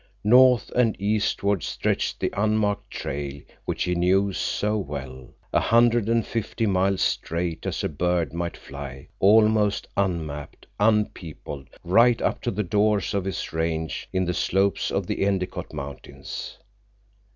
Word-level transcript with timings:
North 0.23 0.71
and 0.71 0.99
eastward 0.99 1.61
stretched 1.61 2.19
the 2.19 2.33
unmarked 2.35 2.89
trail 2.89 3.41
which 3.65 3.83
he 3.83 3.93
knew 3.93 4.33
so 4.33 4.75
well, 4.75 5.29
a 5.53 5.59
hundred 5.59 6.09
and 6.09 6.25
fifty 6.25 6.65
miles 6.65 7.03
straight 7.03 7.67
as 7.67 7.83
a 7.83 7.87
bird 7.87 8.33
might 8.33 8.57
fly, 8.57 9.09
almost 9.19 9.87
unmapped, 9.95 10.65
unpeopled, 10.79 11.69
right 11.83 12.19
up 12.19 12.41
to 12.41 12.49
the 12.49 12.63
doors 12.63 13.13
of 13.13 13.25
his 13.25 13.53
range 13.53 14.09
in 14.11 14.25
the 14.25 14.33
slopes 14.33 14.89
of 14.89 15.05
the 15.05 15.23
Endicott 15.23 15.71
Mountains. 15.71 16.57